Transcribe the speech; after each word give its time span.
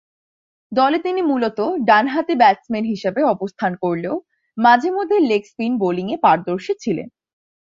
দলে 0.71 0.97
তিনি 0.99 1.21
মূলতঃ 1.21 1.59
ডানহাতি 1.85 2.35
ব্যাটসম্যান 2.35 2.85
হিসেবে 2.85 3.21
অবস্থান 3.33 3.71
করলেও 3.75 4.15
মাঝে-মধ্যে 4.57 5.17
লেগ-স্পিন 5.29 5.71
বোলিংয়ে 5.77 6.17
পারদর্শী 6.17 6.73
ছিলেন। 6.83 7.07